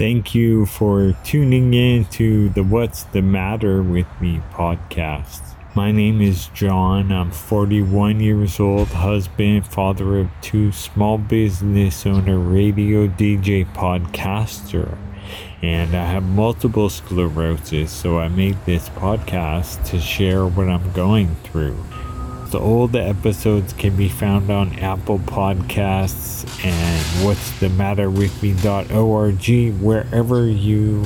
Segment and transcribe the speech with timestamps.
[0.00, 5.42] Thank you for tuning in to the What's the Matter with Me podcast.
[5.74, 7.12] My name is John.
[7.12, 14.96] I'm 41 years old, husband, father of two, small business owner, radio DJ, podcaster.
[15.60, 21.34] And I have multiple sclerosis, so I made this podcast to share what I'm going
[21.44, 21.76] through.
[22.50, 30.48] The episodes can be found on Apple Podcasts and what's the matter with me.org, wherever
[30.48, 31.04] you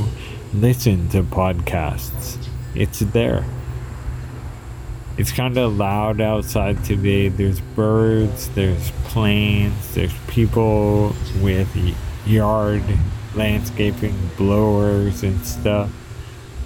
[0.54, 2.38] listen to podcasts.
[2.74, 3.44] It's there.
[5.18, 7.28] It's kind of loud outside today.
[7.28, 11.68] There's birds, there's planes, there's people with
[12.24, 12.82] yard
[13.34, 15.90] landscaping blowers and stuff.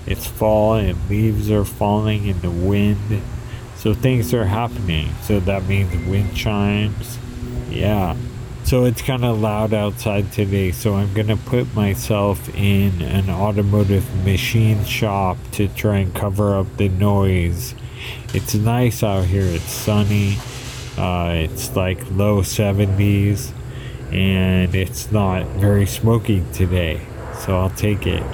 [0.07, 3.23] It's fall and leaves are falling in the wind.
[3.79, 5.09] So things are happening.
[5.23, 7.17] So that means wind chimes.
[7.71, 8.17] Yeah.
[8.65, 10.73] So it's kind of loud outside today.
[10.73, 16.57] So I'm going to put myself in an automotive machine shop to try and cover
[16.57, 17.75] up the noise.
[18.35, 19.45] It's nice out here.
[19.47, 20.37] It's sunny.
[20.97, 23.53] Uh, it's like low 70s.
[24.13, 27.01] And it's not very smoky today.
[27.45, 28.25] So I'll take it.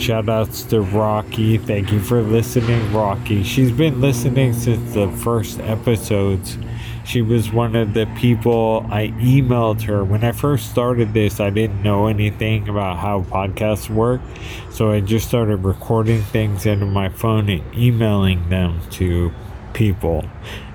[0.00, 1.58] Shout outs to Rocky.
[1.58, 3.42] Thank you for listening, Rocky.
[3.42, 6.56] She's been listening since the first episodes.
[7.04, 10.02] She was one of the people I emailed her.
[10.02, 14.22] When I first started this, I didn't know anything about how podcasts work.
[14.70, 19.30] So I just started recording things into my phone and emailing them to
[19.74, 20.24] people.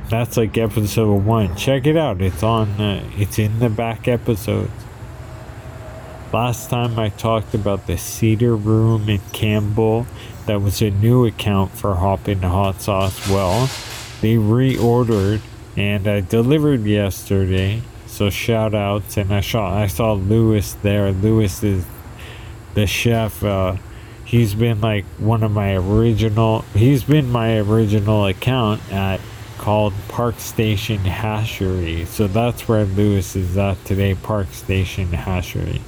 [0.07, 1.55] That's like episode one.
[1.55, 2.21] Check it out.
[2.21, 2.69] It's on.
[2.79, 4.84] Uh, it's in the back episodes.
[6.35, 10.05] Last time I talked about the Cedar Room in Campbell,
[10.47, 13.29] that was a new account for Hoppin' Hot Sauce.
[13.29, 13.69] Well,
[14.19, 15.39] they reordered
[15.77, 17.83] and I delivered yesterday.
[18.07, 21.13] So shout outs and I saw I saw Lewis there.
[21.13, 21.85] Lewis is
[22.73, 23.41] the chef.
[23.41, 23.77] Uh,
[24.25, 26.65] he's been like one of my original.
[26.73, 29.21] He's been my original account at
[29.57, 32.05] called Park Station Hashery.
[32.05, 34.15] So that's where Lewis is at today.
[34.15, 35.79] Park Station Hashery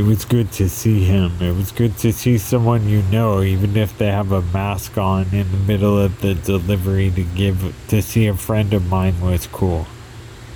[0.00, 1.30] it was good to see him.
[1.42, 5.26] It was good to see someone you know, even if they have a mask on
[5.30, 9.46] in the middle of the delivery to give to see a friend of mine was
[9.48, 9.86] cool.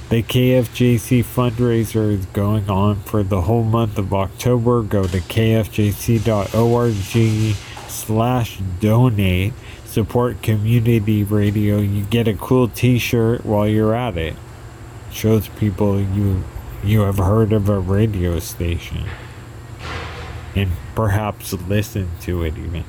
[0.09, 4.81] The KFJC fundraiser is going on for the whole month of October.
[4.81, 6.95] Go to kfjc.org
[7.91, 9.53] slash donate.
[9.85, 11.81] Support community radio.
[11.81, 14.37] You get a cool t-shirt while you're at it.
[15.13, 16.45] Shows people you
[16.83, 19.07] you have heard of a radio station
[20.55, 22.85] and perhaps listen to it even.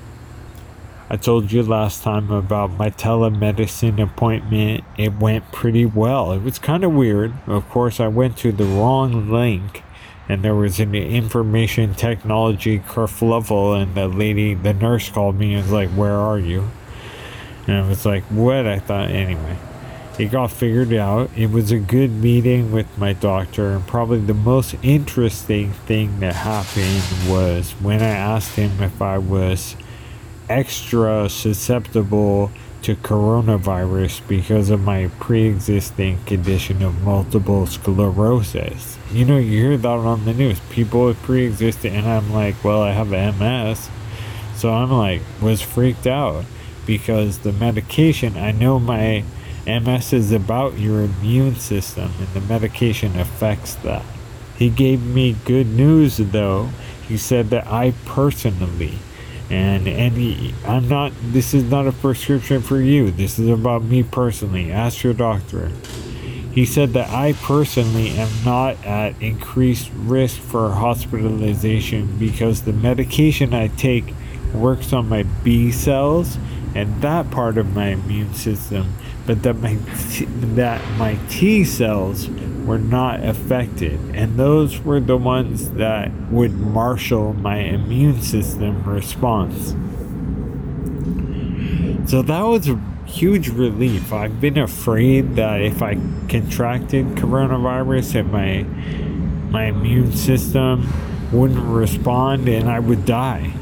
[1.09, 4.83] I told you last time about my telemedicine appointment.
[4.97, 6.31] It went pretty well.
[6.31, 7.33] It was kind of weird.
[7.45, 9.83] Of course, I went to the wrong link
[10.27, 15.63] and there was an information technology kerfluffle and the lady, the nurse called me and
[15.63, 16.69] was like, where are you?
[17.67, 18.65] And I was like, what?
[18.65, 19.57] I thought, anyway
[20.17, 21.29] it got figured out.
[21.35, 26.35] It was a good meeting with my doctor, and probably the most interesting thing that
[26.35, 29.75] happened was when I asked him if I was
[30.49, 32.51] extra susceptible
[32.83, 38.97] to coronavirus because of my pre existing condition of multiple sclerosis.
[39.11, 40.59] You know, you hear that on the news.
[40.69, 43.89] People with pre existing, and I'm like, well, I have MS.
[44.55, 46.45] So I'm like, was freaked out
[46.85, 49.23] because the medication, I know my
[49.65, 54.03] MS is about your immune system, and the medication affects that.
[54.57, 56.69] He gave me good news though.
[57.07, 58.93] He said that I personally,
[59.49, 61.11] and any, I'm not.
[61.21, 63.11] This is not a prescription for you.
[63.11, 64.71] This is about me personally.
[64.71, 65.71] Ask your doctor.
[66.51, 73.53] He said that I personally am not at increased risk for hospitalization because the medication
[73.53, 74.05] I take
[74.53, 76.37] works on my B cells
[76.73, 78.93] and that part of my immune system
[79.25, 79.77] but that my
[80.09, 82.29] t- that my T cells
[82.65, 89.75] were not affected, and those were the ones that would marshal my immune system response.
[92.09, 94.13] So that was a huge relief.
[94.13, 95.95] I've been afraid that if I
[96.27, 98.63] contracted coronavirus and my
[99.51, 100.87] my immune system
[101.31, 103.53] wouldn't respond and I would die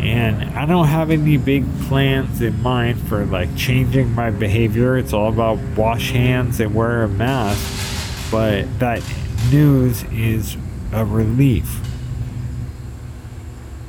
[0.00, 4.96] and I don't have any big plans in mind for like changing my behavior.
[4.96, 8.30] It's all about wash hands and wear a mask.
[8.30, 9.02] But that
[9.50, 10.56] news is
[10.92, 11.80] a relief.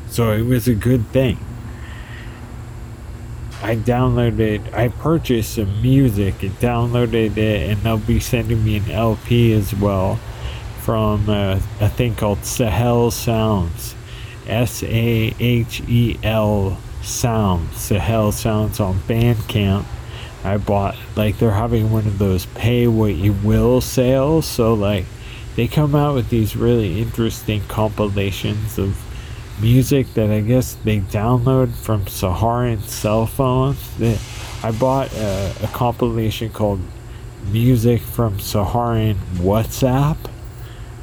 [0.09, 1.38] So it was a good thing.
[3.62, 8.92] I downloaded, I purchased some music and downloaded it, and they'll be sending me an
[8.92, 10.19] LP as well
[10.81, 13.96] from uh, a thing called Sahel Sounds.
[14.47, 17.77] S A H E L Sounds.
[17.77, 19.85] Sahel Sounds on Bandcamp.
[20.44, 24.45] I bought, like, they're having one of those pay what you will sales.
[24.45, 25.05] So, like,
[25.55, 28.97] they come out with these really interesting compilations of
[29.59, 33.79] music that I guess they download from Saharan cell phones.
[34.63, 36.79] I bought a, a compilation called
[37.51, 40.17] Music from Saharan WhatsApp.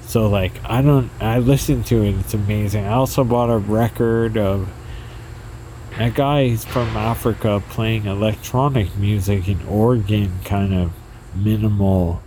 [0.07, 2.85] So like I don't I listened to it, it's amazing.
[2.85, 4.69] I also bought a record of
[5.99, 10.93] a guy from Africa playing electronic music in organ kind of
[11.35, 12.23] minimal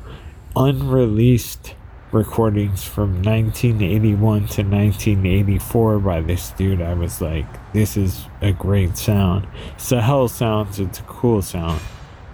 [0.55, 1.75] unreleased
[2.11, 6.81] recordings from 1981 to 1984 by this dude.
[6.81, 9.47] I was like, this is a great sound.
[9.77, 11.81] Sahel sounds, it's a cool sound.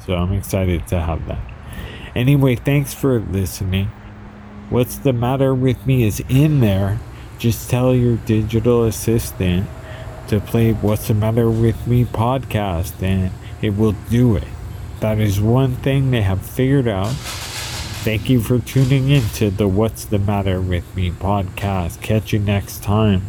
[0.06, 1.42] So I'm excited to have that.
[2.16, 3.90] Anyway, thanks for listening.
[4.70, 7.00] What's the matter with me is in there.
[7.38, 9.68] Just tell your digital assistant
[10.28, 13.32] to play What's the Matter with Me podcast and
[13.62, 14.48] it will do it.
[15.00, 17.14] That is one thing they have figured out
[18.04, 22.02] Thank you for tuning in to the What's the Matter with Me podcast.
[22.02, 23.22] Catch you next time.